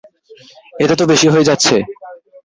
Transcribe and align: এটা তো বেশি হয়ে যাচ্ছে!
এটা 0.79 0.95
তো 0.99 1.03
বেশি 1.11 1.27
হয়ে 1.29 1.47
যাচ্ছে! 1.49 1.75